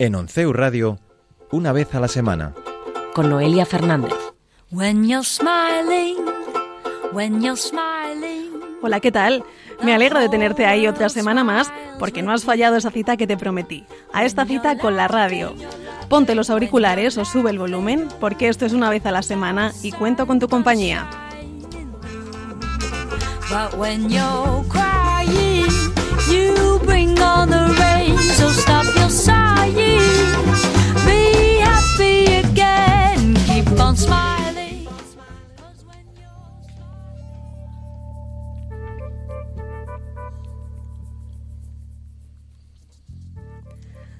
[0.00, 1.00] En Onceu Radio,
[1.50, 2.54] una vez a la semana.
[3.14, 4.14] Con Noelia Fernández.
[8.80, 9.42] Hola, ¿qué tal?
[9.82, 13.26] Me alegro de tenerte ahí otra semana más porque no has fallado esa cita que
[13.26, 13.86] te prometí.
[14.12, 15.52] A esta cita con la radio.
[16.08, 19.72] Ponte los auriculares o sube el volumen porque esto es una vez a la semana
[19.82, 21.10] y cuento con tu compañía.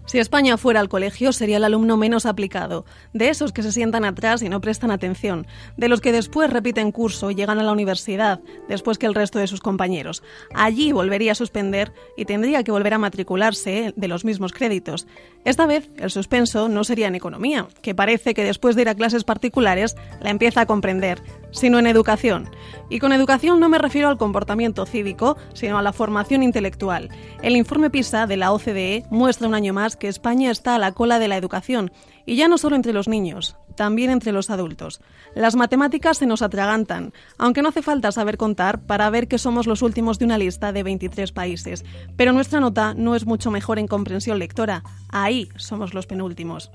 [0.08, 4.06] Si España fuera al colegio, sería el alumno menos aplicado, de esos que se sientan
[4.06, 7.72] atrás y no prestan atención, de los que después repiten curso y llegan a la
[7.72, 10.22] universidad, después que el resto de sus compañeros.
[10.54, 15.06] Allí volvería a suspender y tendría que volver a matricularse de los mismos créditos.
[15.44, 18.94] Esta vez, el suspenso no sería en economía, que parece que después de ir a
[18.94, 21.22] clases particulares la empieza a comprender,
[21.52, 22.50] sino en educación.
[22.90, 27.08] Y con educación no me refiero al comportamiento cívico, sino a la formación intelectual.
[27.42, 30.92] El informe PISA de la OCDE muestra un año más que España está a la
[30.92, 31.92] cola de la educación,
[32.26, 35.00] y ya no solo entre los niños, también entre los adultos.
[35.36, 39.68] Las matemáticas se nos atragantan, aunque no hace falta saber contar para ver que somos
[39.68, 41.84] los últimos de una lista de 23 países.
[42.16, 44.82] Pero nuestra nota no es mucho mejor en comprensión lectora.
[45.10, 46.72] Ahí somos los penúltimos.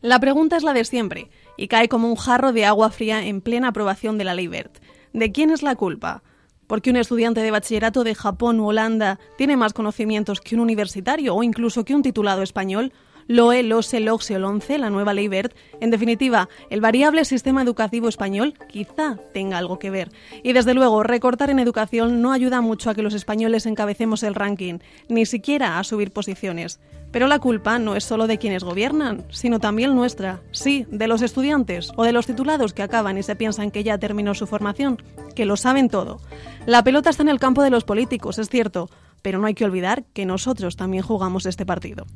[0.00, 3.40] La pregunta es la de siempre, y cae como un jarro de agua fría en
[3.40, 4.78] plena aprobación de la ley BERT.
[5.12, 6.24] ¿De quién es la culpa?
[6.66, 11.36] ¿Porque un estudiante de bachillerato de Japón u Holanda tiene más conocimientos que un universitario
[11.36, 12.92] o incluso que un titulado español?
[13.30, 15.54] LOE, LOSE, LOGSE la nueva ley BERT.
[15.82, 20.10] En definitiva, el variable sistema educativo español quizá tenga algo que ver.
[20.42, 24.34] Y desde luego, recortar en educación no ayuda mucho a que los españoles encabecemos el
[24.34, 24.78] ranking,
[25.10, 26.80] ni siquiera a subir posiciones.
[27.12, 31.20] Pero la culpa no es solo de quienes gobiernan, sino también nuestra, sí, de los
[31.20, 35.02] estudiantes o de los titulados que acaban y se piensan que ya terminó su formación,
[35.34, 36.22] que lo saben todo.
[36.64, 38.88] La pelota está en el campo de los políticos, es cierto,
[39.20, 42.06] pero no hay que olvidar que nosotros también jugamos este partido.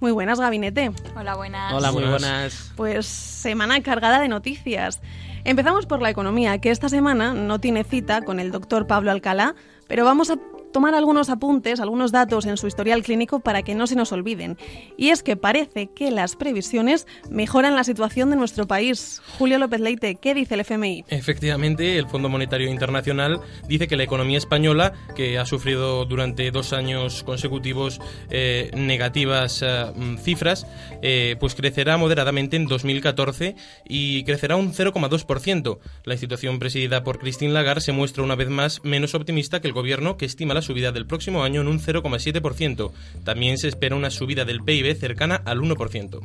[0.00, 0.92] Muy buenas, gabinete.
[1.16, 1.72] Hola, buenas.
[1.72, 2.72] Hola, muy buenas.
[2.76, 5.00] Pues semana cargada de noticias.
[5.44, 9.56] Empezamos por la economía, que esta semana no tiene cita con el doctor Pablo Alcalá,
[9.88, 10.38] pero vamos a
[10.78, 14.56] tomar algunos apuntes, algunos datos en su historial clínico para que no se nos olviden.
[14.96, 19.20] Y es que parece que las previsiones mejoran la situación de nuestro país.
[19.38, 21.04] Julio López Leite, ¿qué dice el FMI?
[21.08, 26.72] Efectivamente, el Fondo Monetario Internacional dice que la economía española, que ha sufrido durante dos
[26.72, 28.00] años consecutivos
[28.30, 29.86] eh, negativas eh,
[30.22, 30.64] cifras,
[31.02, 35.78] eh, pues crecerá moderadamente en 2014 y crecerá un 0,2%.
[36.04, 39.74] La institución presidida por Christine Lagarde se muestra una vez más menos optimista que el
[39.74, 42.92] gobierno, que estima la subida del próximo año en un 0,7%.
[43.24, 46.20] También se espera una subida del PIB cercana al 1%.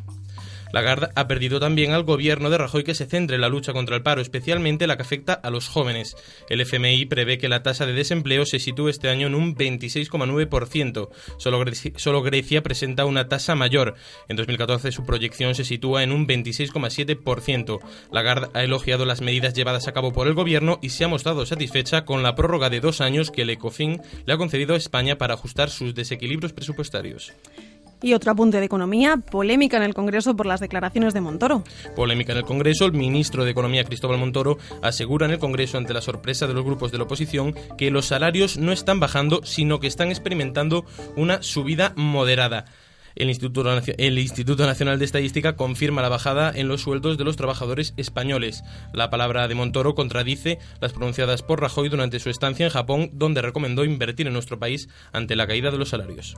[0.73, 3.95] Lagarde ha perdido también al gobierno de Rajoy que se centre en la lucha contra
[3.95, 6.17] el paro, especialmente la que afecta a los jóvenes.
[6.49, 11.09] El FMI prevé que la tasa de desempleo se sitúe este año en un 26,9%.
[11.37, 13.93] Solo, Grecia, solo Grecia presenta una tasa mayor.
[14.27, 17.79] En 2014 su proyección se sitúa en un 26,7%.
[18.11, 21.45] Lagarde ha elogiado las medidas llevadas a cabo por el gobierno y se ha mostrado
[21.45, 25.19] satisfecha con la prórroga de dos años que el ECOFIN le ha concedido a España
[25.19, 27.31] para ajustar sus desequilibrios presupuestarios.
[28.03, 31.63] Y otro apunte de economía, polémica en el Congreso por las declaraciones de Montoro.
[31.95, 35.93] Polémica en el Congreso, el ministro de Economía Cristóbal Montoro asegura en el Congreso ante
[35.93, 39.79] la sorpresa de los grupos de la oposición que los salarios no están bajando, sino
[39.79, 40.85] que están experimentando
[41.15, 42.65] una subida moderada.
[43.15, 43.63] El Instituto,
[43.97, 48.63] el Instituto, Nacional de Estadística confirma la bajada en los sueldos de los trabajadores españoles.
[48.93, 53.41] La palabra de Montoro contradice las pronunciadas por Rajoy durante su estancia en Japón, donde
[53.41, 56.35] recomendó invertir en nuestro país ante la caída de los salarios.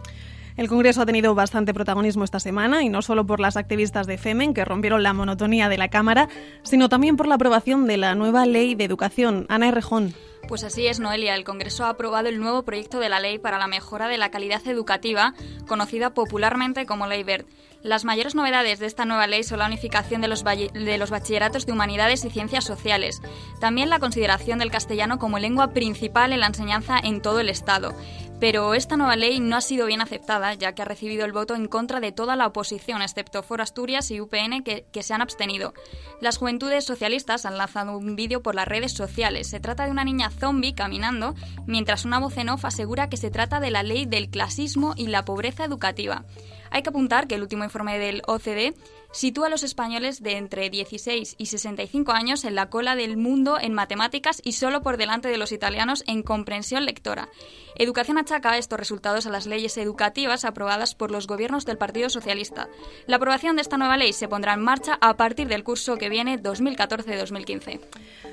[0.58, 4.18] El Congreso ha tenido bastante protagonismo esta semana y no solo por las activistas de
[4.18, 6.30] FEMEN que rompieron la monotonía de la Cámara,
[6.64, 9.46] sino también por la aprobación de la nueva ley de educación.
[9.50, 10.14] Ana Errejón.
[10.48, 11.36] Pues así es, Noelia.
[11.36, 14.30] El Congreso ha aprobado el nuevo proyecto de la ley para la mejora de la
[14.30, 15.34] calidad educativa,
[15.68, 17.48] conocida popularmente como Ley Verde.
[17.82, 21.68] Las mayores novedades de esta nueva ley son la unificación de los, de los, bachilleratos
[21.68, 23.22] de humanidades y ciencias sociales,
[23.60, 27.94] también la consideración del castellano como lengua principal en la enseñanza en todo el Estado.
[28.40, 31.56] Pero esta nueva ley no ha sido bien aceptada, ya que ha recibido el voto
[31.56, 35.22] en contra de toda la oposición, excepto For Asturias y UPN, que, que se han
[35.22, 35.74] abstenido.
[36.20, 39.48] Las juventudes socialistas han lanzado un vídeo por las redes sociales.
[39.48, 41.34] Se trata de una niña zombie caminando,
[41.66, 45.08] mientras una voz en off asegura que se trata de la ley del clasismo y
[45.08, 46.26] la pobreza educativa.
[46.72, 48.74] Hay que apuntar que el último informe del OCDE
[49.16, 53.58] sitúa a los españoles de entre 16 y 65 años en la cola del mundo
[53.60, 57.30] en matemáticas y solo por delante de los italianos en comprensión lectora.
[57.78, 62.68] Educación achaca estos resultados a las leyes educativas aprobadas por los gobiernos del Partido Socialista.
[63.08, 66.10] La aprobación de esta nueva ley se pondrá en marcha a partir del curso que
[66.10, 67.80] viene 2014-2015.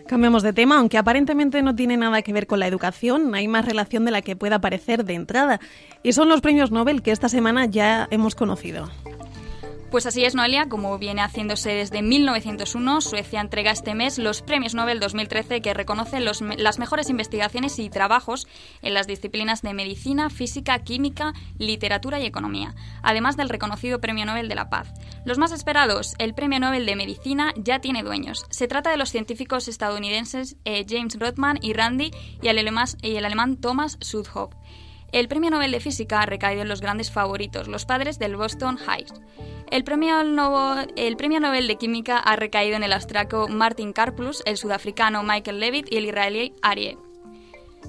[0.09, 3.65] Cambiamos de tema, aunque aparentemente no tiene nada que ver con la educación, hay más
[3.65, 5.61] relación de la que pueda parecer de entrada,
[6.03, 8.91] y son los premios Nobel que esta semana ya hemos conocido.
[9.93, 14.73] Pues así es, Noelia, como viene haciéndose desde 1901, Suecia entrega este mes los Premios
[14.73, 18.49] Nobel 2013 que reconocen los, las mejores investigaciones y trabajos
[18.81, 24.49] en las disciplinas de medicina, física, química, literatura y economía, además del reconocido Premio Nobel
[24.49, 24.95] de la Paz.
[25.27, 28.47] Los más esperados, el Premio Nobel de Medicina, ya tiene dueños.
[28.49, 33.17] Se trata de los científicos estadounidenses eh, James Rothman y Randy y el, alemán, y
[33.17, 34.55] el alemán Thomas Sudhoff.
[35.13, 38.79] El premio Nobel de Física ha recaído en los grandes favoritos, los padres del Boston
[38.79, 39.05] High.
[39.71, 44.57] El premio, el premio, Nobel de Química ha recaído en el austriaco Martin Karplus, el
[44.57, 46.97] sudafricano Michael Levitt y el israelí Arie.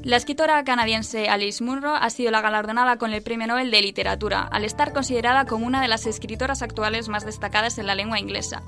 [0.02, 4.42] La escritora canadiense Alice Munro ha sido la galardonada con el Premio Nobel de Literatura,
[4.52, 8.64] al estar considerada como una de las escritoras actuales más destacadas en la lengua inglesa.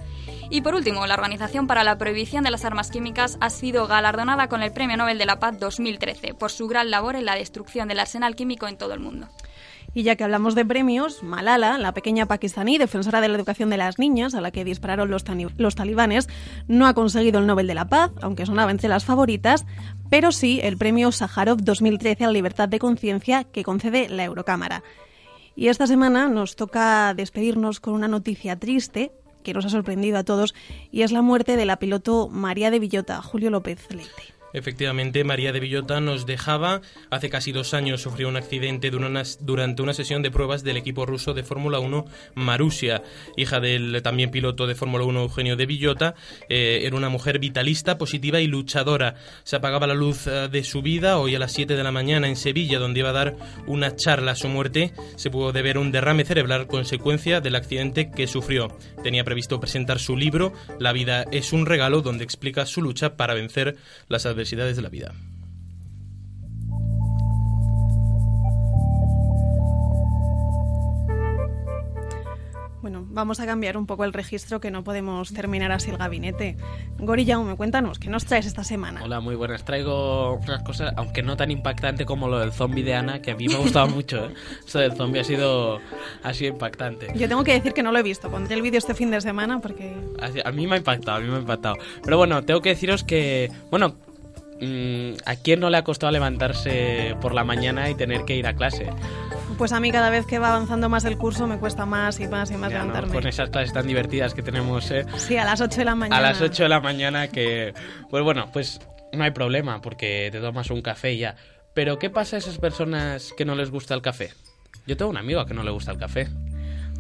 [0.50, 4.48] Y por último, la Organización para la Prohibición de las Armas Químicas ha sido galardonada
[4.48, 7.88] con el Premio Nobel de la Paz 2013 por su gran labor en la destrucción
[7.88, 9.28] del arsenal químico en todo el mundo.
[9.96, 13.78] Y ya que hablamos de premios, Malala, la pequeña pakistaní defensora de la educación de
[13.78, 16.28] las niñas, a la que dispararon los, talibanes,
[16.68, 19.66] no ha conseguido el Nobel de la Paz, aunque sonaba entre las favoritas,
[20.10, 24.84] pero sí el premio Sájarov 2013 a la libertad de conciencia que concede la Eurocámara.
[25.56, 29.14] Y esta semana nos toca despedirnos con una noticia triste
[29.44, 30.54] que nos ha sorprendido a todos
[30.92, 34.36] y es la muerte de la piloto María de Villota, Julio López Leite.
[34.56, 36.80] Efectivamente, María de Villota nos dejaba.
[37.10, 41.34] Hace casi dos años sufrió un accidente durante una sesión de pruebas del equipo ruso
[41.34, 42.06] de Fórmula 1
[42.36, 43.04] Marusia,
[43.36, 46.16] hija del también piloto de Fórmula 1 Eugenio de Villota.
[46.48, 49.16] Eh, era una mujer vitalista, positiva y luchadora.
[49.44, 52.30] Se apagaba la luz eh, de su vida hoy a las 7 de la mañana
[52.30, 53.36] en Sevilla, donde iba a dar
[53.68, 54.94] una charla a su muerte.
[55.18, 58.70] Se pudo deber un derrame cerebral consecuencia del accidente que sufrió.
[59.04, 63.34] Tenía previsto presentar su libro La vida es un regalo, donde explica su lucha para
[63.34, 63.76] vencer
[64.08, 65.14] las adversidades de la vida.
[72.86, 76.56] Bueno, vamos a cambiar un poco el registro que no podemos terminar así el gabinete.
[77.00, 79.04] Gori me cuéntanos, ¿qué nos traes esta semana?
[79.04, 79.66] Hola, muy buenas.
[79.66, 83.36] Traigo unas cosas, aunque no tan impactante como lo del zombie de Ana, que a
[83.36, 84.26] mí me ha gustado mucho.
[84.26, 84.34] ¿eh?
[84.64, 85.80] Esto del zombie ha sido,
[86.22, 87.08] ha sido impactante.
[87.16, 88.30] Yo tengo que decir que no lo he visto.
[88.30, 89.96] Pondré el vídeo este fin de semana porque...
[90.46, 91.78] A mí me ha impactado, a mí me ha impactado.
[92.04, 93.96] Pero bueno, tengo que deciros que, bueno,
[95.26, 98.54] ¿A quién no le ha costado levantarse por la mañana y tener que ir a
[98.54, 98.90] clase?
[99.58, 102.28] Pues a mí cada vez que va avanzando más el curso me cuesta más y
[102.28, 103.14] más y más levantarme.
[103.14, 105.06] Con esas clases tan divertidas que tenemos, ¿eh?
[105.18, 106.18] Sí, a las 8 de la mañana.
[106.18, 107.74] A las 8 de la mañana que...
[108.10, 108.80] Pues bueno, pues
[109.12, 111.36] no hay problema porque te tomas un café y ya.
[111.74, 114.32] Pero ¿qué pasa a esas personas que no les gusta el café?
[114.88, 116.28] Yo tengo un amigo a que no le gusta el café.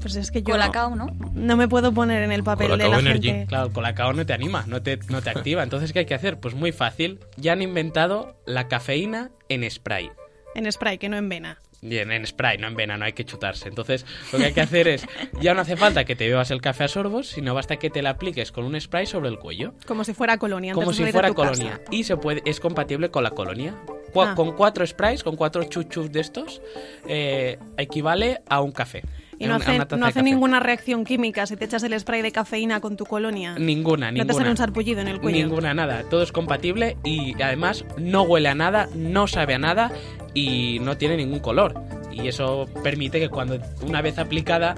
[0.05, 1.07] Pues es que yo Colacao, ¿no?
[1.33, 3.27] No me puedo poner en el papel de la Energy.
[3.27, 3.47] gente.
[3.47, 5.63] Claro, Colacao no te anima, no te, no te activa.
[5.63, 6.39] Entonces, ¿qué hay que hacer?
[6.39, 7.21] Pues muy fácil.
[7.37, 10.11] Ya han inventado la cafeína en spray.
[10.53, 11.57] En spray, que no en vena.
[11.81, 13.67] Bien, en spray, no en vena, no hay que chutarse.
[13.67, 15.07] Entonces, lo que hay que hacer es,
[15.41, 18.03] ya no hace falta que te bebas el café a sorbos, sino basta que te
[18.03, 19.73] la apliques con un spray sobre el cuello.
[19.87, 20.73] Como si fuera colonia.
[20.73, 21.79] antes Como si fuera colonia.
[21.79, 21.83] casa.
[21.89, 23.73] Y se puede, es compatible con la colonia.
[24.15, 24.33] Ah.
[24.35, 26.61] Con cuatro sprays, con cuatro chuchus de estos,
[27.07, 29.01] eh, equivale a un café.
[29.37, 32.79] Y no hace, no hace ninguna reacción química si te echas el spray de cafeína
[32.79, 33.55] con tu colonia.
[33.59, 34.27] Ninguna, No ninguna.
[34.27, 35.37] te sale un sarpullido en el cuello.
[35.45, 36.03] Ninguna, nada.
[36.09, 39.91] Todo es compatible y además no huele a nada, no sabe a nada
[40.33, 41.73] y no tiene ningún color.
[42.11, 44.75] Y eso permite que cuando una vez aplicada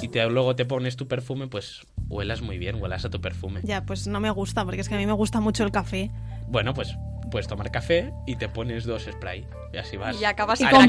[0.00, 3.60] y te, luego te pones tu perfume, pues huelas muy bien, huelas a tu perfume.
[3.62, 6.10] Ya, pues no me gusta, porque es que a mí me gusta mucho el café.
[6.48, 6.94] Bueno, pues
[7.34, 9.44] puedes tomar café y te pones dos spray.
[9.72, 10.20] Y así vas.
[10.20, 10.84] Y acabas Y máximo.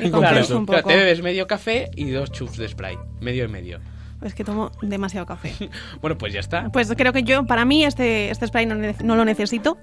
[0.00, 0.88] y compenso un Claro, poco.
[0.88, 2.96] te bebes medio café y dos chups de spray.
[3.20, 3.80] Medio y medio.
[4.22, 5.52] Es que tomo demasiado café.
[6.00, 6.70] Bueno, pues ya está.
[6.70, 9.76] Pues creo que yo, para mí, este, este spray no, no lo necesito.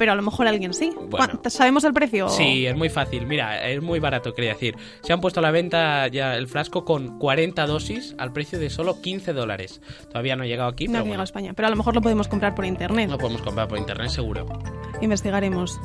[0.00, 0.92] Pero a lo mejor alguien sí.
[0.96, 1.10] Bueno.
[1.10, 2.30] ¿Cuánto- ¿Sabemos el precio?
[2.30, 3.26] Sí, es muy fácil.
[3.26, 4.74] Mira, es muy barato, quería decir.
[5.02, 8.70] Se han puesto a la venta ya el frasco con 40 dosis al precio de
[8.70, 9.82] solo 15 dólares.
[10.08, 11.76] Todavía no ha llegado aquí, No ha pero llegado a bueno, España, pero a lo
[11.76, 13.10] mejor lo podemos comprar por internet.
[13.10, 14.46] lo podemos comprar por internet seguro.
[15.02, 15.78] Investigaremos.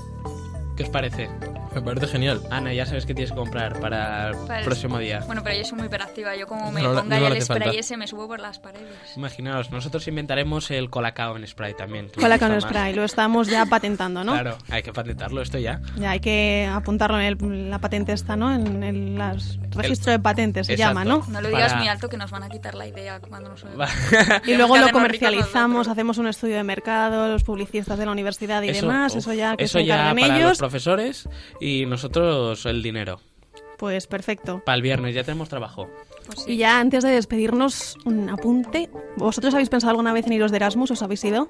[0.77, 1.27] ¿Qué os parece?
[1.75, 2.41] Me parece genial.
[2.49, 5.19] Ana, ya sabes qué tienes que comprar para el Para el- próximo día.
[5.25, 6.35] Bueno, pero yo soy muy hiperactiva.
[6.35, 7.77] Yo como me No, no ponga ya le el spray falta.
[7.79, 8.87] ese, me subo por las paredes.
[9.17, 12.07] Imaginaos, nosotros inventaremos el colacao en spray también.
[12.09, 12.71] que Cola con gusta más.
[12.77, 14.31] spray, lo estamos ya patentando, ¿no?
[14.33, 15.81] Claro, hay que patentarlo esto ya.
[15.97, 18.53] Ya hay que apuntarlo en el- la patente esta, ¿no?
[18.53, 20.89] En el las- registro de patentes se Exacto.
[20.99, 21.25] llama, ¿no?
[21.27, 23.65] No lo digas Para- muy alto que nos van a quitar la idea cuando nos.
[24.47, 28.69] Y luego lo comercializamos, hacemos un estudio de mercado, los publicistas de la universidad y
[28.69, 31.27] Eso, demás, uf, eso ya que eso se ya para los ellos, profesores
[31.59, 33.19] y nosotros el dinero.
[33.77, 34.61] pues perfecto.
[34.65, 35.89] Para el viernes ya tenemos trabajo.
[36.25, 36.53] Pues sí.
[36.53, 38.89] Y ya antes de despedirnos, un apunte.
[39.17, 40.89] ¿Vosotros habéis pensado alguna vez en iros de Erasmus?
[40.91, 41.49] ¿Os habéis ido?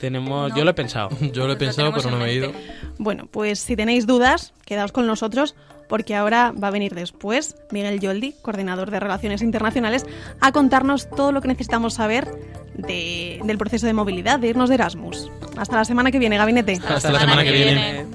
[0.00, 0.56] Tenemos, No.
[0.56, 1.10] yo lo he pensado.
[1.32, 2.52] Yo lo he pensado, pero no me he ido.
[2.98, 5.54] Bueno, pues si tenéis dudas, quedaos con nosotros
[5.88, 10.04] porque ahora va a venir después Miguel Yoldi, coordinador de Relaciones Internacionales,
[10.40, 12.28] a contarnos todo lo que necesitamos saber
[12.74, 15.30] de- del proceso de movilidad, de irnos de Erasmus.
[15.56, 16.78] Hasta la semana que viene, gabinete.
[16.88, 18.06] Hasta la semana que viene.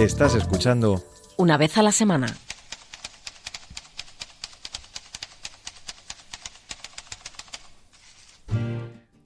[0.00, 1.04] Estás escuchando
[1.36, 2.28] Una vez a la semana.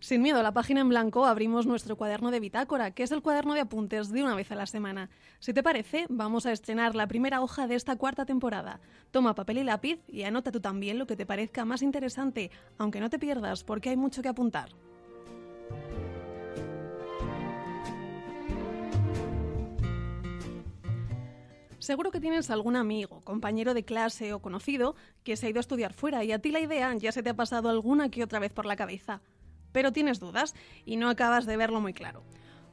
[0.01, 3.23] Sin miedo a la página en blanco, abrimos nuestro cuaderno de bitácora, que es el
[3.23, 5.11] cuaderno de apuntes de una vez a la semana.
[5.39, 8.81] Si te parece, vamos a estrenar la primera hoja de esta cuarta temporada.
[9.13, 12.99] Toma papel y lápiz y anota tú también lo que te parezca más interesante, aunque
[12.99, 14.71] no te pierdas, porque hay mucho que apuntar.
[21.85, 25.61] Seguro que tienes algún amigo, compañero de clase o conocido que se ha ido a
[25.61, 28.39] estudiar fuera y a ti la idea ya se te ha pasado alguna que otra
[28.39, 29.21] vez por la cabeza.
[29.71, 30.55] Pero tienes dudas
[30.87, 32.23] y no acabas de verlo muy claro.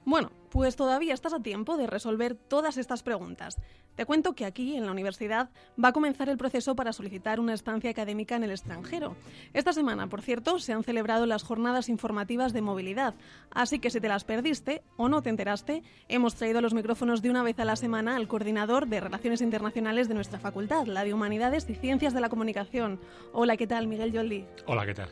[0.03, 3.57] Bueno, pues todavía estás a tiempo de resolver todas estas preguntas.
[3.95, 5.49] Te cuento que aquí, en la universidad,
[5.81, 9.15] va a comenzar el proceso para solicitar una estancia académica en el extranjero.
[9.53, 13.13] Esta semana, por cierto, se han celebrado las jornadas informativas de movilidad,
[13.51, 17.29] así que si te las perdiste o no te enteraste, hemos traído los micrófonos de
[17.29, 21.13] una vez a la semana al coordinador de Relaciones Internacionales de nuestra facultad, la de
[21.13, 22.99] Humanidades y Ciencias de la Comunicación.
[23.33, 24.45] Hola, ¿qué tal, Miguel Yoldi?
[24.65, 25.09] Hola, ¿qué tal?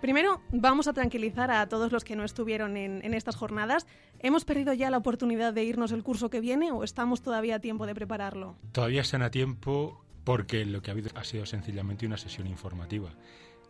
[0.00, 3.86] Primero, vamos a tranquilizar a todos los que no estuvieron en, estas jornadas.
[4.18, 7.58] ¿Hemos perdido ya la oportunidad de irnos el curso que viene o estamos todavía a
[7.60, 8.56] tiempo de prepararlo?
[8.72, 13.10] Todavía están a tiempo porque lo que ha habido ha sido sencillamente una sesión informativa.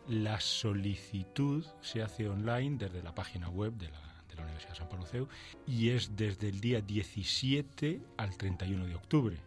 [0.07, 4.79] La solicitud se hace online desde la página web de la, de la Universidad de
[4.79, 5.27] San Pablo CEU
[5.67, 9.37] y es desde el día 17 al 31 de octubre.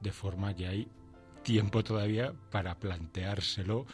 [0.00, 0.88] De forma que hay
[1.42, 3.86] tiempo todavía para planteárselo,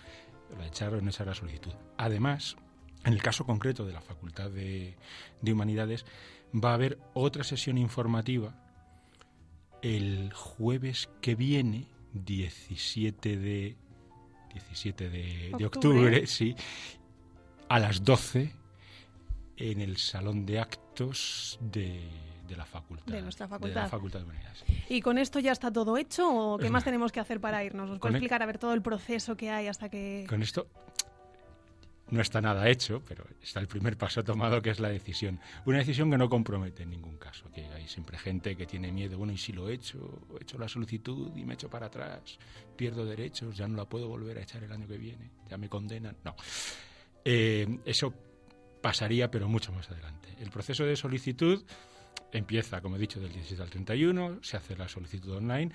[0.57, 1.73] la echar o no echar la solicitud.
[1.97, 2.57] Además,
[3.05, 4.97] en el caso concreto de la Facultad de,
[5.41, 6.05] de Humanidades,
[6.55, 8.55] va a haber otra sesión informativa
[9.83, 13.77] el jueves que viene, 17 de,
[14.53, 15.99] 17 de, de Octubre.
[15.99, 16.57] octubre, sí,
[17.69, 18.53] a las 12
[19.57, 22.01] en el salón de actos de,
[22.49, 23.13] de la facultad.
[23.13, 23.83] De nuestra De facultad.
[23.83, 24.65] la Facultad de Humanidades.
[24.89, 27.91] ¿Y con esto ya está todo hecho o qué más tenemos que hacer para irnos?
[27.91, 30.27] ¿Os puede e- explicar a ver todo el proceso que hay hasta que...
[30.29, 30.67] Con esto
[32.11, 35.39] no está nada hecho, pero está el primer paso tomado, que es la decisión.
[35.67, 39.19] Una decisión que no compromete en ningún caso, que hay siempre gente que tiene miedo,
[39.19, 40.23] bueno, ¿y si lo he hecho?
[40.39, 42.39] He hecho la solicitud y me echo para atrás,
[42.77, 45.69] pierdo derechos, ya no la puedo volver a echar el año que viene, ya me
[45.69, 46.17] condenan.
[46.25, 46.35] No.
[47.27, 48.15] Eh, eso
[48.81, 50.29] pasaría, pero mucho más adelante.
[50.41, 51.63] El proceso de solicitud
[52.33, 55.73] empieza, como he dicho, del 17 al 31, se hace la solicitud online.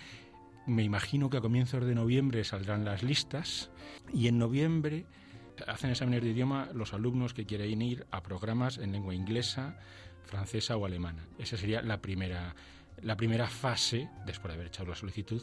[0.66, 3.70] Me imagino que a comienzos de noviembre saldrán las listas
[4.14, 5.06] y en noviembre
[5.68, 9.78] hacen exámenes de idioma los alumnos que quieren ir a programas en lengua inglesa,
[10.24, 11.28] francesa o alemana.
[11.38, 12.56] Esa sería la primera,
[13.02, 15.42] la primera fase, después de haber echado la solicitud,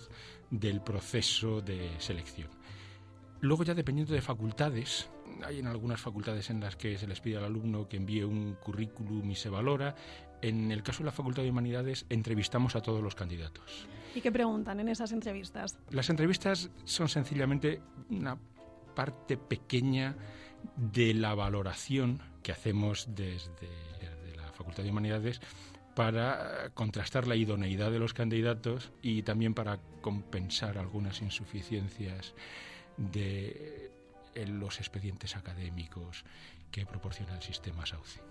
[0.50, 2.48] del proceso de selección.
[3.40, 5.08] Luego ya dependiendo de facultades,
[5.44, 8.54] hay en algunas facultades en las que se les pide al alumno que envíe un
[8.54, 9.94] currículum y se valora.
[10.42, 13.86] En el caso de la Facultad de Humanidades entrevistamos a todos los candidatos.
[14.14, 15.76] ¿Y qué preguntan en esas entrevistas?
[15.90, 18.38] Las entrevistas son sencillamente una
[18.94, 20.16] parte pequeña
[20.76, 23.68] de la valoración que hacemos desde,
[24.00, 25.40] desde la Facultad de Humanidades
[25.94, 32.34] para contrastar la idoneidad de los candidatos y también para compensar algunas insuficiencias
[32.96, 33.90] de
[34.46, 36.24] los expedientes académicos
[36.70, 38.29] que proporciona el sistema SAUCI.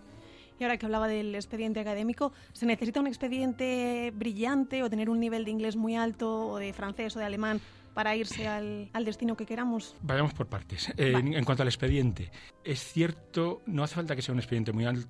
[0.60, 5.20] Y ahora que hablaba del expediente académico, ¿se necesita un expediente brillante o tener un
[5.20, 7.62] nivel de inglés muy alto o de francés o de alemán
[7.94, 9.96] para irse al, al destino que queramos?
[10.02, 10.90] Vayamos por partes.
[10.98, 12.30] Eh, en, en cuanto al expediente,
[12.64, 15.08] es cierto, no hace falta que sea un expediente muy, al-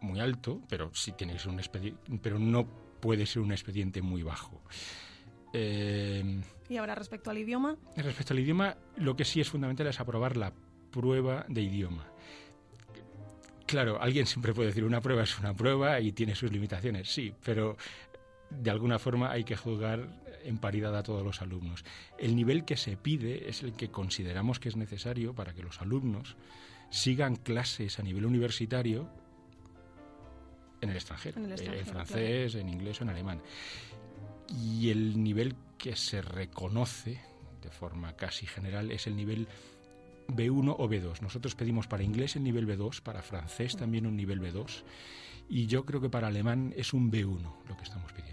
[0.00, 2.66] muy alto, pero sí tiene que ser un expediente, pero no
[3.00, 4.60] puede ser un expediente muy bajo.
[5.52, 10.00] Eh, Y ahora respecto al idioma, Respecto al idioma, lo que sí es fundamental es
[10.00, 10.52] aprobar la
[10.90, 12.06] prueba de idioma.
[13.72, 17.32] Claro, alguien siempre puede decir una prueba es una prueba y tiene sus limitaciones, sí,
[17.42, 17.78] pero
[18.50, 20.10] de alguna forma hay que juzgar
[20.44, 21.82] en paridad a todos los alumnos.
[22.18, 25.80] El nivel que se pide es el que consideramos que es necesario para que los
[25.80, 26.36] alumnos
[26.90, 29.08] sigan clases a nivel universitario
[30.82, 33.40] en el extranjero, En el eh, francés, en inglés o en alemán.
[34.50, 37.22] Y el nivel que se reconoce
[37.62, 39.48] de forma casi general es el nivel
[40.28, 41.20] B1 o B2.
[41.20, 44.82] Nosotros pedimos para inglés el nivel B2, para francés también un nivel B2
[45.48, 48.32] y yo creo que para alemán es un B1 lo que estamos pidiendo.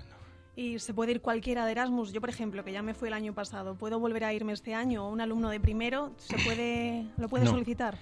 [0.55, 2.11] y se puede ir cualquiera de Erasmus.
[2.11, 4.73] Yo, por ejemplo, que ya me fui el año pasado, ¿puedo volver a irme este
[4.73, 5.05] año?
[5.05, 7.51] ¿O un alumno de primero se puede, lo puede No.
[7.51, 7.97] solicitar?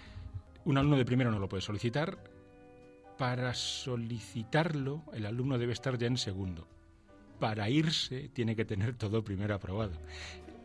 [0.65, 2.17] Un alumno de primero no lo puede solicitar.
[3.17, 6.67] Para solicitarlo, el alumno debe estar ya en segundo.
[7.39, 9.93] Para irse, tiene que tener todo primero aprobado.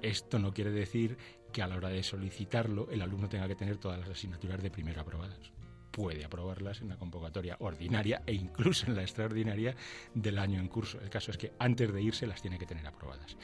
[0.00, 1.16] Esto no quiere decir
[1.52, 4.70] que a la hora de solicitarlo, el alumno tenga que tener todas las asignaturas de
[4.70, 5.52] primero aprobadas.
[5.90, 9.76] Puede aprobarlas en la convocatoria ordinaria e incluso en la extraordinaria
[10.14, 10.98] del año en curso.
[11.00, 13.36] El caso es que antes de irse las tiene que tener aprobadas.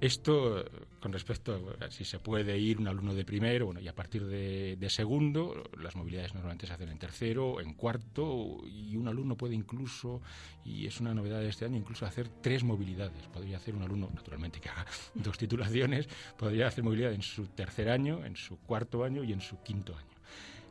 [0.00, 0.64] Esto
[1.00, 4.24] con respecto a si se puede ir un alumno de primero, bueno, y a partir
[4.26, 9.36] de, de segundo, las movilidades normalmente se hacen en tercero, en cuarto, y un alumno
[9.36, 10.22] puede incluso,
[10.64, 13.26] y es una novedad de este año, incluso hacer tres movilidades.
[13.26, 17.88] Podría hacer un alumno, naturalmente, que haga dos titulaciones, podría hacer movilidad en su tercer
[17.88, 20.16] año, en su cuarto año y en su quinto año.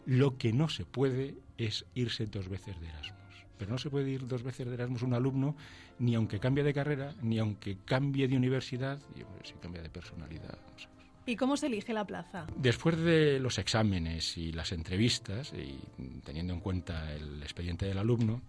[0.06, 3.27] Lo que no se puede es irse dos veces de Erasmus.
[3.58, 5.56] Pero no se puede ir dos veces de Erasmus un alumno,
[6.00, 10.52] ni aunque cambie de carrera, ni aunque cambie de universidad, y si cambia de personalidad.
[10.52, 10.88] ver.
[11.26, 12.48] ¿Y cómo se elige la plaza?
[12.56, 15.78] Después de los exámenes y las entrevistas, y
[16.24, 18.42] teniendo en cuenta el expediente del alumno,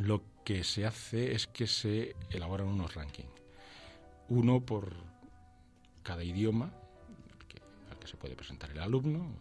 [0.00, 3.30] lo que se hace es que se elaboran unos rankings.
[4.28, 4.92] Uno por
[6.02, 6.72] cada idioma
[7.48, 9.32] que- al que se puede presentar el alumno,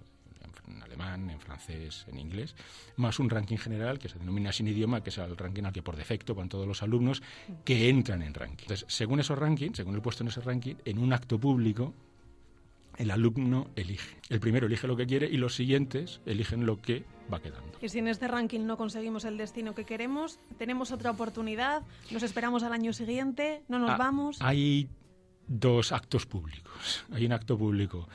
[0.75, 2.55] en, alemán, en francés, en inglés,
[2.97, 5.83] más un ranking general que se denomina sin idioma, que es el ranking al que
[5.83, 7.21] por defecto van todos los alumnos
[7.63, 8.63] que entran en ranking.
[8.63, 11.93] Entonces, según esos rankings, según el puesto en ese ranking, en un acto público
[12.97, 14.17] el alumno elige.
[14.29, 17.79] El primero elige lo que quiere y los siguientes eligen lo que va quedando.
[17.81, 22.23] Y si en este ranking no conseguimos el destino que queremos, tenemos otra oportunidad, nos
[22.23, 24.37] esperamos al año siguiente, no nos Ah, vamos.
[24.41, 24.89] Hay
[25.47, 27.05] dos actos públicos.
[27.11, 28.07] Hay un acto público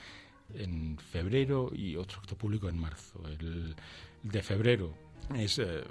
[0.54, 3.20] en febrero y otro acto público en marzo.
[3.28, 3.74] El
[4.22, 4.94] de febrero
[5.34, 5.82] es eh,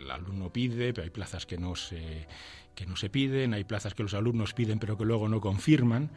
[0.00, 2.26] el alumno pide, pero hay plazas que no se
[2.74, 6.10] que no se piden, hay plazas que los alumnos piden pero que luego no confirman.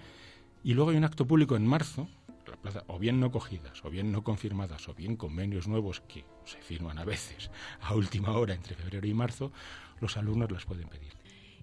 [0.63, 2.07] Y luego hay un acto público en marzo,
[2.47, 6.25] la plaza, o bien no cogidas, o bien no confirmadas, o bien convenios nuevos que
[6.45, 9.51] se firman a veces a última hora entre febrero y marzo,
[9.99, 11.13] los alumnos las pueden pedir.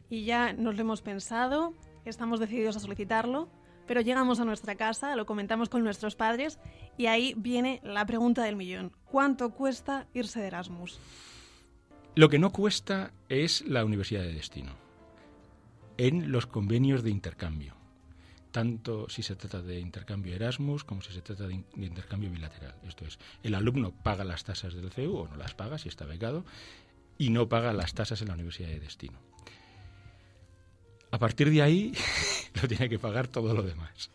[0.09, 3.49] Y ya nos lo hemos pensado, estamos decididos a solicitarlo,
[3.87, 6.59] pero llegamos a nuestra casa, lo comentamos con nuestros padres
[6.97, 8.92] y ahí viene la pregunta del millón.
[9.05, 10.99] ¿Cuánto cuesta irse de Erasmus?
[12.14, 14.73] Lo que no cuesta es la universidad de destino
[15.99, 17.75] en los convenios de intercambio,
[18.51, 22.31] tanto si se trata de intercambio Erasmus como si se trata de, in- de intercambio
[22.31, 22.75] bilateral.
[22.87, 26.05] Esto es, el alumno paga las tasas del CEU o no las paga si está
[26.05, 26.45] becado
[27.18, 29.18] y no paga las tasas en la universidad de destino.
[31.12, 31.92] A partir de ahí
[32.61, 34.11] lo tiene que pagar todo lo demás.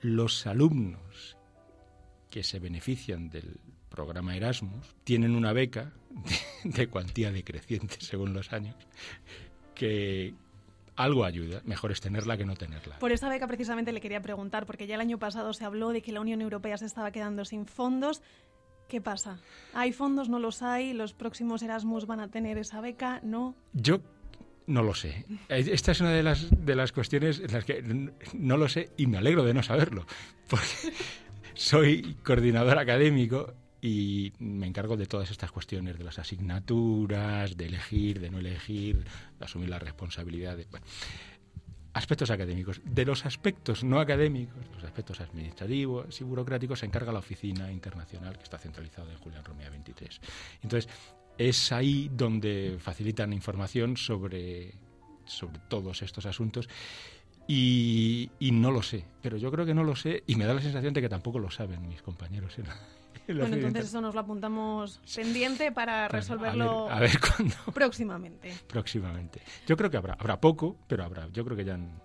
[0.00, 1.36] Los alumnos
[2.30, 5.92] que se benefician del programa Erasmus tienen una beca
[6.64, 8.76] de, de cuantía decreciente según los años
[9.74, 10.34] que
[10.96, 11.60] algo ayuda.
[11.64, 12.98] Mejor es tenerla que no tenerla.
[13.00, 16.02] Por esa beca precisamente le quería preguntar, porque ya el año pasado se habló de
[16.02, 18.22] que la Unión Europea se estaba quedando sin fondos.
[18.88, 19.40] ¿Qué pasa?
[19.72, 20.28] ¿Hay fondos?
[20.28, 20.92] ¿No los hay?
[20.92, 23.20] ¿Los próximos Erasmus van a tener esa beca?
[23.24, 23.56] ¿No?
[23.72, 24.00] Yo
[24.66, 25.26] no lo sé.
[25.48, 27.82] Eh, Esta es una de las, de las cuestiones en las que
[28.34, 30.06] no lo sé y me alegro de no saberlo.
[30.48, 30.66] Porque
[31.54, 38.18] soy coordinador académico y me encargo de todas estas cuestiones, de las asignaturas, de elegir,
[38.20, 39.04] de no elegir,
[39.38, 40.70] de asumir las responsabilidades.
[40.70, 40.86] Bueno,
[41.92, 42.80] aspectos académicos.
[42.84, 48.36] De los aspectos no académicos, los aspectos administrativos y burocráticos, se encarga la oficina internacional
[48.36, 50.20] que está centralizada en Julián Romea 23.
[50.62, 50.90] Entonces,
[51.38, 54.74] es ahí donde facilitan información sobre,
[55.24, 56.68] sobre todos estos asuntos.
[57.46, 60.54] Y, y no lo sé, pero yo creo que no lo sé y me da
[60.54, 62.58] la sensación de que tampoco lo saben mis compañeros.
[62.58, 62.76] en la-
[63.26, 67.20] en Bueno, entonces eso nos lo apuntamos pendiente para Bueno, resolverlo A ver, a ver
[67.20, 68.54] cuándo próximamente.
[68.66, 69.40] próximamente.
[69.66, 71.28] Yo creo que habrá, habrá poco, pero habrá.
[71.32, 72.00] Yo creo que ya han,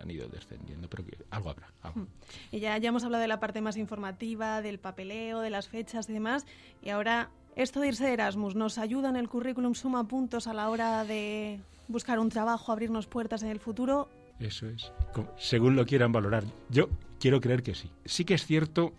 [0.00, 1.68] han ido descendiendo, pero que algo habrá.
[1.82, 2.06] algo.
[2.52, 6.08] Y ya, ya hemos hablado de la parte más informativa, del papeleo, de las fechas
[6.08, 6.46] y demás.
[6.82, 9.74] Y ahora Esto de irse de Erasmus, ¿nos ayuda en el currículum?
[9.74, 14.08] ¿Suma puntos a la hora de buscar un trabajo, abrirnos puertas en el futuro?
[14.38, 14.92] Eso es.
[15.38, 16.44] Según lo quieran valorar.
[16.68, 17.90] Yo quiero creer que sí.
[18.04, 18.92] Sí que es cierto,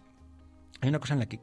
[0.81, 1.39] hay una cosa en la que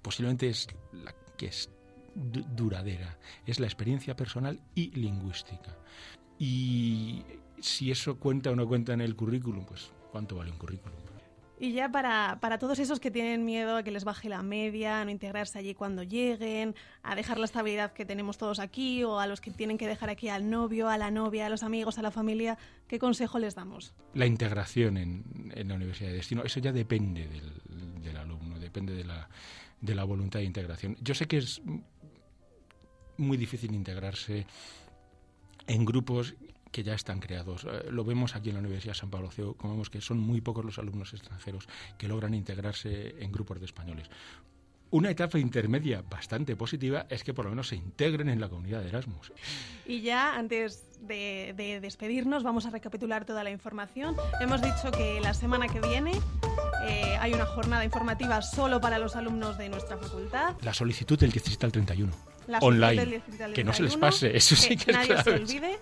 [0.00, 1.68] posiblemente es la que es
[2.14, 3.18] du- duradera.
[3.44, 5.76] Es la experiencia personal y lingüística.
[6.38, 7.24] Y
[7.60, 10.96] si eso cuenta o no cuenta en el currículum, pues ¿cuánto vale un currículum?
[11.60, 15.00] Y ya para, para todos esos que tienen miedo a que les baje la media,
[15.00, 19.18] a no integrarse allí cuando lleguen, a dejar la estabilidad que tenemos todos aquí, o
[19.18, 21.98] a los que tienen que dejar aquí al novio, a la novia, a los amigos,
[21.98, 23.92] a la familia, ¿qué consejo les damos?
[24.14, 30.04] La integración en, la universidad de destino, eso ya depende del, alumno, depende de la
[30.04, 30.96] voluntad de integración.
[31.00, 31.60] Yo sé que es
[33.16, 34.46] muy difícil integrarse
[35.66, 36.34] en grupos
[36.70, 37.64] que ya están creados.
[37.64, 40.18] Eh, lo vemos aquí en la Universidad de San Pablo CEO, como vemos que son
[40.18, 44.10] muy pocos los alumnos extranjeros que logran integrarse en grupos de españoles.
[44.90, 48.80] Una etapa intermedia bastante positiva es que por lo menos se integren en la comunidad
[48.80, 49.32] de Erasmus.
[49.84, 54.16] Y ya antes de, de despedirnos, vamos a recapitular toda la información.
[54.40, 56.12] Hemos dicho que la semana que viene
[56.84, 60.54] eh, hay una jornada informativa solo para los alumnos de nuestra facultad.
[60.62, 62.12] La solicitud del 17 al 31.
[62.46, 62.96] La online.
[62.96, 65.22] del 17 al que no se les 31, pase, eso sí que, es nadie clave.
[65.22, 65.78] se olvide.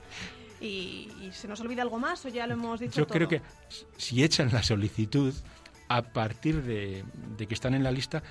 [0.61, 3.15] Y, y se nos olvida algo más o ya lo hemos dicho Yo todo?
[3.15, 3.43] creo que
[3.99, 5.35] si echan la solicitud,
[5.89, 7.05] a partir de,
[7.37, 8.23] de que están en la lista,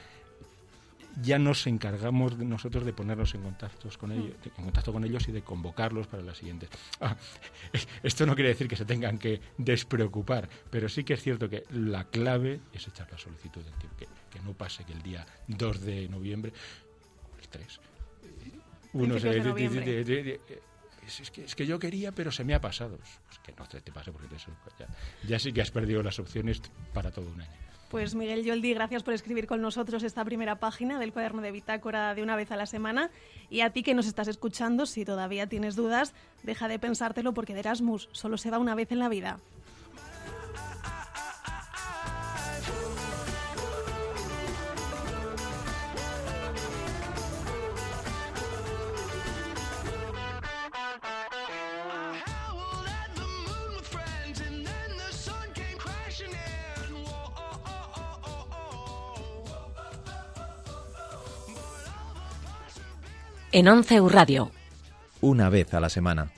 [1.21, 5.25] ya nos encargamos de nosotros de ponernos en contactos con ellos, en contacto con ellos
[5.29, 6.69] y de convocarlos para las siguientes.
[6.99, 7.15] Ah,
[8.03, 11.63] esto no quiere decir que se tengan que despreocupar, pero sí que es cierto que
[11.71, 15.25] la clave es echar la solicitud, es decir, que, que no pase que el día
[15.47, 16.51] 2 de noviembre,
[17.41, 17.79] el 3,
[18.93, 20.41] uno se de-
[21.07, 22.97] es, que, es que yo quería, pero se me ha pasado.
[22.97, 24.87] Pues que no te, te pase, porque eso, ya,
[25.27, 26.61] ya sí que has perdido las opciones
[26.93, 27.65] para todo un año.
[27.89, 32.15] Pues Miguel Yoldi, gracias por escribir con nosotros esta primera página del cuaderno de bitácora
[32.15, 33.11] de una vez a la semana.
[33.49, 36.13] Y a ti que nos estás escuchando, si todavía tienes dudas,
[36.43, 39.39] deja de pensártelo porque de Erasmus solo se va una vez en la vida.
[63.57, 64.51] En 11 U Radio.
[65.21, 66.29] Una vez a la semana.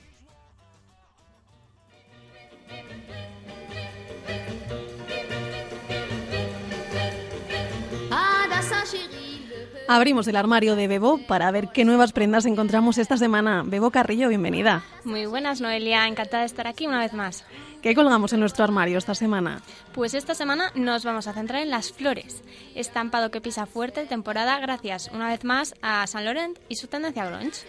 [9.88, 13.64] Abrimos el armario de Bebo para ver qué nuevas prendas encontramos esta semana.
[13.66, 14.84] Bebo Carrillo, bienvenida.
[15.02, 16.06] Muy buenas, Noelia.
[16.06, 17.44] Encantada de estar aquí una vez más.
[17.82, 19.62] ¿Qué colgamos en nuestro armario esta semana?
[19.92, 22.42] Pues esta semana nos vamos a centrar en las flores.
[22.74, 27.24] Estampado que pisa fuerte temporada gracias una vez más a Saint Laurent y su tendencia
[27.26, 27.62] grunge.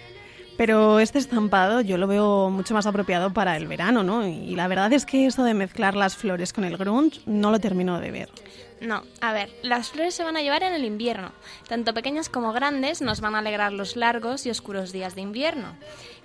[0.58, 4.28] Pero este estampado yo lo veo mucho más apropiado para el verano, ¿no?
[4.28, 7.60] Y la verdad es que eso de mezclar las flores con el grunge no lo
[7.60, 8.30] termino de ver.
[8.81, 11.31] No, a ver, las flores se van a llevar en el invierno.
[11.67, 15.75] Tanto pequeñas como grandes nos van a alegrar los largos y oscuros días de invierno.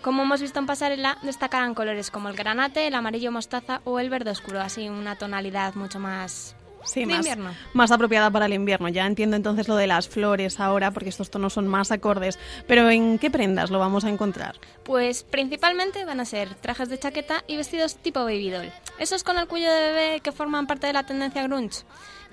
[0.03, 4.11] Como hemos visto en pasarela, destacarán colores como el granate, el amarillo mostaza o el
[4.11, 7.55] verde oscuro, así una tonalidad mucho más Sí, más, invierno.
[7.73, 8.91] más apropiada para el invierno.
[8.91, 12.39] Ya entiendo entonces lo de las flores ahora, porque estos tonos son más acordes.
[12.69, 14.57] Pero ¿en qué prendas lo vamos a encontrar?
[14.85, 18.71] Pues principalmente van a ser trajes de chaqueta y vestidos tipo baby doll.
[18.99, 21.85] Esos con el cuello de bebé que forman parte de la tendencia grunge,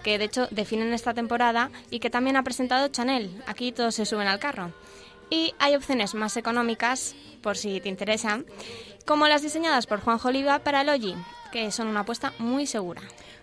[0.03, 3.41] que de hecho definen esta temporada y que también ha presentado Chanel.
[3.47, 4.71] Aquí todos se suben al carro.
[5.29, 8.45] Y hay opciones más económicas, por si te interesan,
[9.05, 11.15] como las diseñadas por Juanjo Oliva para el Oji,
[11.51, 13.01] que son una apuesta muy segura.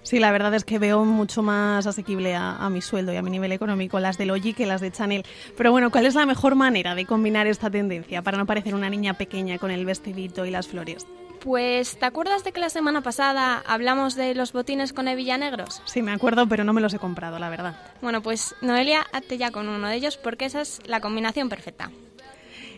[0.09, 3.23] Sí, la verdad es que veo mucho más asequible a, a mi sueldo y a
[3.23, 5.23] mi nivel económico las de Logi que las de Chanel.
[5.55, 8.89] Pero bueno, ¿cuál es la mejor manera de combinar esta tendencia para no parecer una
[8.89, 11.07] niña pequeña con el vestidito y las flores?
[11.41, 15.83] Pues, ¿te acuerdas de que la semana pasada hablamos de los botines con hebilla negros?
[15.85, 17.77] Sí, me acuerdo, pero no me los he comprado, la verdad.
[18.01, 21.91] Bueno, pues Noelia, hazte ya con uno de ellos porque esa es la combinación perfecta.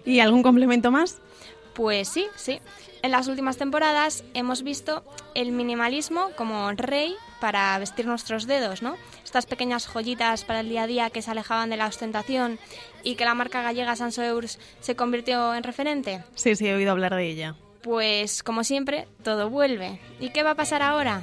[0.04, 1.20] ¿Y algún complemento más?
[1.74, 2.60] Pues sí, sí.
[3.02, 5.04] En las últimas temporadas hemos visto
[5.34, 8.96] el minimalismo como rey para vestir nuestros dedos, ¿no?
[9.24, 12.58] Estas pequeñas joyitas para el día a día que se alejaban de la ostentación
[13.02, 16.22] y que la marca gallega Sanseurs se convirtió en referente.
[16.34, 17.56] Sí, sí, he oído hablar de ella.
[17.82, 19.98] Pues como siempre, todo vuelve.
[20.18, 21.22] ¿Y qué va a pasar ahora?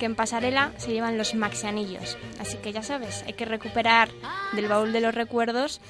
[0.00, 2.18] Que en pasarela se llevan los maxianillos.
[2.40, 4.10] Así que ya sabes, hay que recuperar
[4.52, 5.80] del baúl de los recuerdos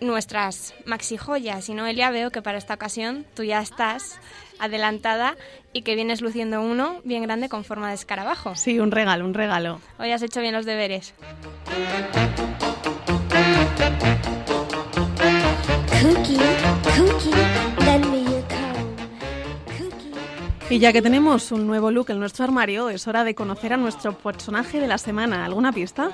[0.00, 1.68] nuestras maxi joyas.
[1.68, 4.18] Y Noelia, veo que para esta ocasión tú ya estás
[4.58, 5.36] adelantada
[5.72, 8.54] y que vienes luciendo uno bien grande con forma de escarabajo.
[8.56, 9.80] Sí, un regalo, un regalo.
[9.98, 11.14] Hoy has hecho bien los deberes.
[16.02, 16.38] Cookie,
[16.96, 18.19] cookie,
[20.70, 23.76] Y ya que tenemos un nuevo look en nuestro armario, es hora de conocer a
[23.76, 25.44] nuestro personaje de la semana.
[25.44, 26.12] ¿Alguna pista?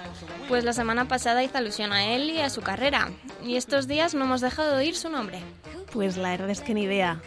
[0.49, 3.11] Pues la semana pasada hizo alusión a él y a su carrera.
[3.45, 5.41] Y estos días no hemos dejado de oír su nombre.
[5.93, 7.21] Pues la verdad es que ni idea.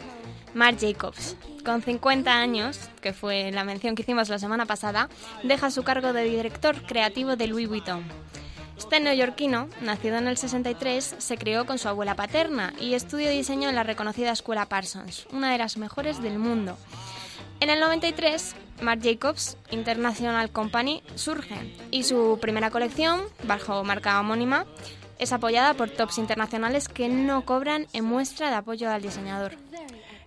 [0.56, 5.08] Marc Jacobs, con 50 años, que fue la mención que hicimos la semana pasada,
[5.44, 8.06] deja su cargo de director creativo de Louis Vuitton.
[8.76, 13.70] Este neoyorquino, nacido en el 63, se crió con su abuela paterna y estudió diseño
[13.70, 16.76] en la reconocida escuela Parsons, una de las mejores del mundo.
[17.62, 21.56] En el 93, Marc Jacobs International Company surge
[21.92, 24.66] y su primera colección, bajo marca homónima,
[25.18, 29.54] es apoyada por tops internacionales que no cobran en muestra de apoyo al diseñador.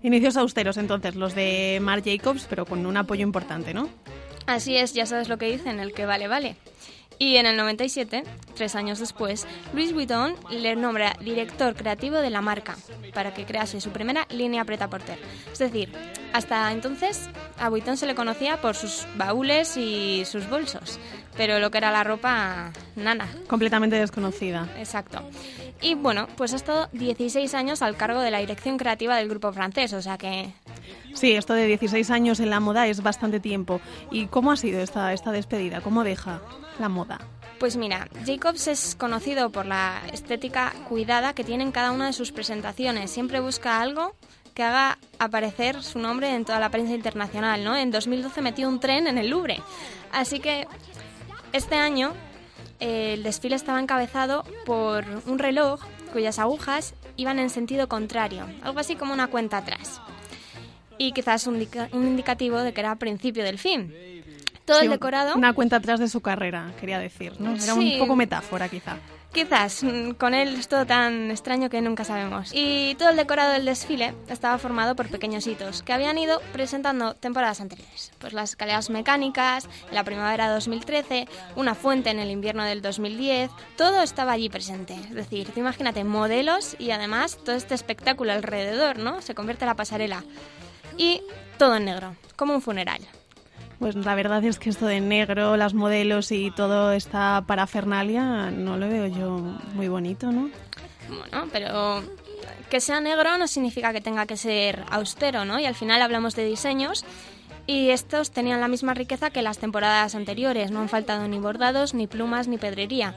[0.02, 3.88] Inicios austeros entonces, los de Marc Jacobs, pero con un apoyo importante, ¿no?
[4.46, 6.56] Así es, ya sabes lo que dicen, el que vale, vale.
[7.22, 8.24] Y en el 97,
[8.56, 12.76] tres años después, Louis Vuitton le nombra director creativo de la marca
[13.14, 15.20] para que crease su primera línea preta porter.
[15.52, 15.92] Es decir,
[16.32, 17.30] hasta entonces
[17.60, 20.98] a Vuitton se le conocía por sus baúles y sus bolsos,
[21.36, 23.28] pero lo que era la ropa, nada.
[23.46, 24.68] Completamente desconocida.
[24.76, 25.20] Exacto.
[25.80, 29.52] Y bueno, pues ha estado 16 años al cargo de la dirección creativa del grupo
[29.52, 30.52] francés, o sea que
[31.14, 33.80] Sí, esto de 16 años en la moda es bastante tiempo.
[34.10, 35.80] ¿Y cómo ha sido esta, esta despedida?
[35.82, 36.40] ¿Cómo deja
[37.58, 42.12] Pues mira, Jacobs es conocido por la estética cuidada que tiene en cada una de
[42.12, 43.10] sus presentaciones.
[43.10, 44.14] Siempre busca algo
[44.54, 47.76] que haga aparecer su nombre en toda la prensa internacional, ¿no?
[47.76, 49.60] En 2012 metió un tren en el Louvre.
[50.12, 50.66] Así que
[51.52, 52.12] este año
[52.80, 55.80] eh, el desfile estaba encabezado por un reloj
[56.12, 60.00] cuyas agujas iban en sentido contrario, algo así como una cuenta atrás.
[60.98, 63.94] Y quizás un, un indicativo de que era principio del fin.
[64.64, 65.34] Todo Sí, el decorado...
[65.34, 67.50] Una cuenta atrás de su carrera, quería decir, ¿no?
[67.54, 67.94] Era Sí.
[67.94, 68.96] un poco metáfora, quizá.
[69.32, 72.50] Quizás, mm, con él es todo tan extraño que nunca sabemos.
[72.52, 77.14] Y todo el decorado del desfile estaba formado por pequeños hitos que habían ido presentando
[77.14, 78.12] temporadas anteriores.
[78.18, 84.02] Pues las escaleras mecánicas, la primavera 2013, una fuente en el invierno del 2010, todo
[84.02, 84.92] estaba allí presente.
[84.94, 89.22] Es decir, tú imagínate modelos y además todo este espectáculo alrededor, ¿no?
[89.22, 90.24] Se convierte en la pasarela.
[90.98, 91.22] Y
[91.56, 93.00] todo en negro, como un funeral.
[93.82, 98.76] Pues la verdad es que esto de negro, las modelos y toda esta parafernalia no
[98.76, 99.38] lo veo yo
[99.74, 100.50] muy bonito, ¿no?
[101.08, 102.00] Bueno, pero
[102.70, 105.58] que sea negro no significa que tenga que ser austero, ¿no?
[105.58, 107.04] Y al final hablamos de diseños
[107.66, 110.70] y estos tenían la misma riqueza que las temporadas anteriores.
[110.70, 113.16] No han faltado ni bordados, ni plumas, ni pedrería.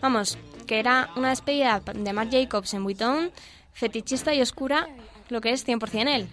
[0.00, 3.32] Vamos, que era una despedida de Marc Jacobs en Vuitton,
[3.74, 4.88] fetichista y oscura,
[5.28, 6.26] lo que es 100% él.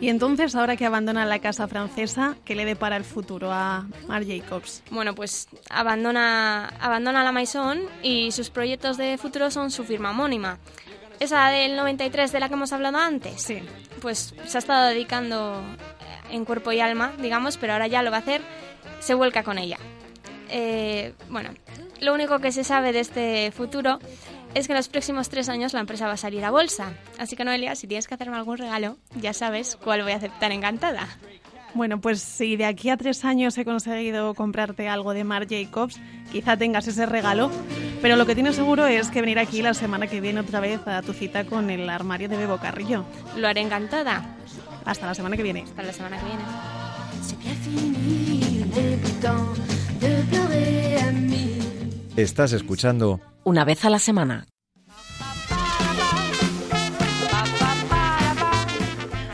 [0.00, 4.26] Y entonces, ahora que abandona la casa francesa, ¿qué le depara el futuro a Marc
[4.28, 4.82] Jacobs?
[4.90, 10.58] Bueno, pues abandona, abandona la Maison y sus proyectos de futuro son su firma homónima.
[11.20, 13.42] Esa del 93 de la que hemos hablado antes.
[13.42, 13.60] Sí.
[14.00, 18.12] Pues se ha estado dedicando eh, en cuerpo y alma, digamos, pero ahora ya lo
[18.12, 18.40] va a hacer,
[19.00, 19.78] se vuelca con ella.
[20.48, 21.50] Eh, bueno,
[22.00, 23.98] lo único que se sabe de este futuro
[24.54, 26.92] es que en los próximos tres años la empresa va a salir a bolsa.
[27.18, 30.52] Así que Noelia, si tienes que hacerme algún regalo, ya sabes cuál voy a aceptar
[30.52, 31.08] encantada.
[31.74, 36.00] Bueno, pues si de aquí a tres años he conseguido comprarte algo de Marc Jacobs,
[36.32, 37.50] quizá tengas ese regalo.
[38.00, 40.86] Pero lo que tienes seguro es que venir aquí la semana que viene otra vez
[40.86, 43.04] a tu cita con el armario de Bebo Carrillo.
[43.36, 44.36] Lo haré encantada.
[44.84, 45.64] Hasta la semana que viene.
[45.64, 46.42] Hasta la semana que viene.
[52.16, 54.46] Estás escuchando Una vez a la semana.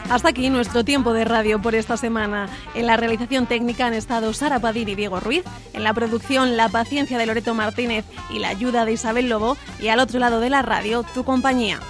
[0.09, 2.48] Hasta aquí nuestro tiempo de radio por esta semana.
[2.77, 6.68] En la realización técnica han estado Sara Padín y Diego Ruiz, en la producción La
[6.68, 10.50] paciencia de Loreto Martínez y la ayuda de Isabel Lobo, y al otro lado de
[10.50, 11.81] la radio, tu compañía.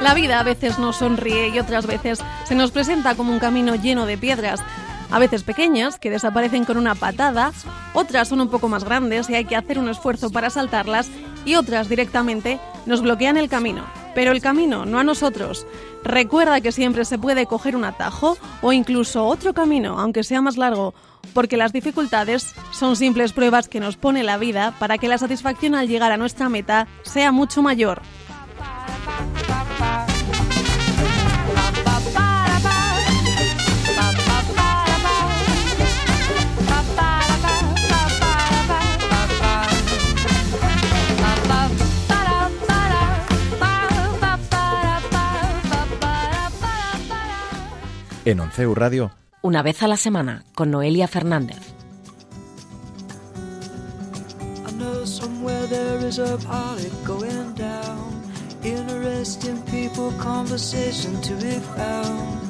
[0.00, 3.76] La vida a veces nos sonríe y otras veces se nos presenta como un camino
[3.76, 4.60] lleno de piedras.
[5.12, 7.52] A veces pequeñas, que desaparecen con una patada,
[7.92, 11.10] otras son un poco más grandes y hay que hacer un esfuerzo para saltarlas,
[11.44, 13.84] y otras directamente nos bloquean el camino.
[14.14, 15.66] Pero el camino, no a nosotros.
[16.02, 20.56] Recuerda que siempre se puede coger un atajo o incluso otro camino, aunque sea más
[20.56, 20.94] largo,
[21.34, 25.74] porque las dificultades son simples pruebas que nos pone la vida para que la satisfacción
[25.74, 28.00] al llegar a nuestra meta sea mucho mayor.
[48.32, 49.12] En Onceu Radio.
[49.42, 51.72] Una vez a la semana con Noelia Fernández.
[54.66, 55.04] I know
[56.12, 58.22] rumors of Holly going down.
[58.62, 62.40] Interesting people, conversation to be found.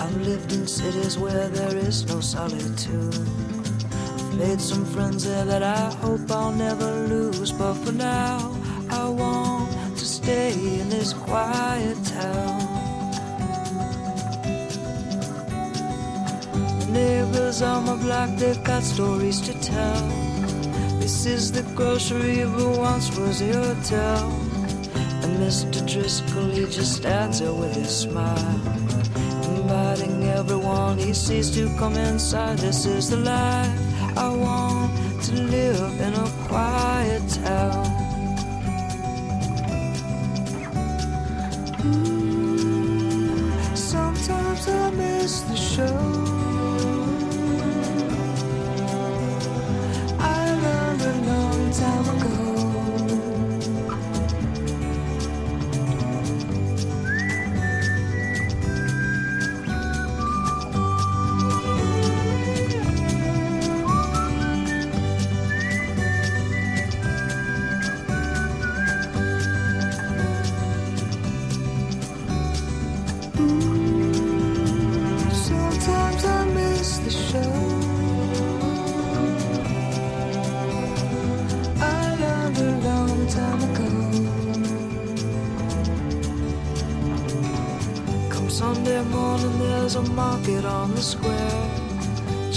[0.00, 3.14] I've lived in cities where there is no solitude.
[3.14, 7.52] I've made some friends there that I hope I'll never lose.
[7.52, 8.54] But for now,
[8.90, 12.79] I want to stay in this quiet town.
[17.00, 20.02] Neighbors on my block, they've got stories to tell.
[21.02, 24.22] This is the grocery, but once was a hotel.
[25.22, 25.78] And Mr.
[25.90, 28.56] Driscoll, he just stands with his smile,
[29.54, 32.58] inviting everyone he sees to come inside.
[32.58, 33.72] This is the life
[34.26, 34.90] I want
[35.26, 37.99] to live in a quiet town.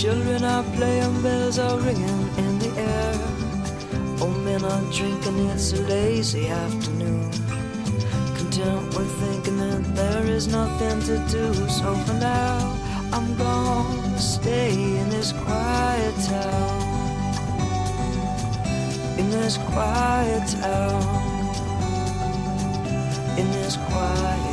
[0.04, 3.14] Children are playing, bells are ringing in the air.
[4.20, 7.32] Old men are drinking, it's a lazy afternoon.
[8.36, 11.54] Content with thinking that there is nothing to do.
[11.70, 12.78] So for now,
[13.14, 16.82] I'm gonna stay in this quiet town.
[19.18, 21.04] In this quiet town.
[23.40, 24.53] In this quiet